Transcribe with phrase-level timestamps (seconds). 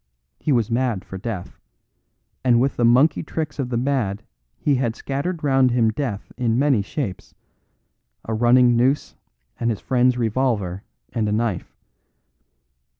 [0.39, 1.59] He was mad for death,
[2.43, 4.23] and with the monkey tricks of the mad
[4.57, 7.35] he had scattered round him death in many shapes
[8.25, 9.15] a running noose
[9.59, 10.81] and his friend's revolver
[11.13, 11.77] and a knife.